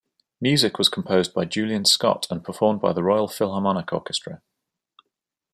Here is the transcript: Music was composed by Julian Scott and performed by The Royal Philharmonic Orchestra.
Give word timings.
Music 0.41 0.79
was 0.79 0.89
composed 0.89 1.31
by 1.31 1.45
Julian 1.45 1.85
Scott 1.85 2.25
and 2.31 2.43
performed 2.43 2.81
by 2.81 2.91
The 2.91 3.03
Royal 3.03 3.27
Philharmonic 3.27 3.93
Orchestra. 3.93 4.41